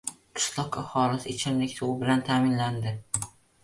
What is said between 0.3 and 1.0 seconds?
Qishloq